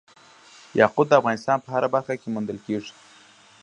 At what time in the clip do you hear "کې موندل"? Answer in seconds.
2.21-2.57